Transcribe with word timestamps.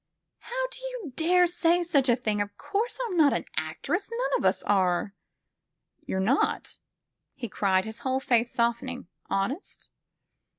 How 0.39 0.65
do 0.71 0.79
you 0.83 1.13
dare 1.15 1.45
say 1.45 1.83
such 1.83 2.09
a 2.09 2.15
thing! 2.15 2.41
Of 2.41 2.57
course 2.57 2.97
I 2.99 3.07
'm 3.11 3.17
not 3.17 3.33
an 3.33 3.45
actress. 3.55 4.09
None 4.11 4.39
of 4.39 4.43
us 4.45 4.63
are." 4.63 5.13
"You're 6.07 6.19
not!" 6.19 6.79
he 7.35 7.47
cried, 7.47 7.85
his 7.85 7.99
whole 7.99 8.19
face 8.19 8.51
softening. 8.51 9.05
"Honest!" 9.29 9.89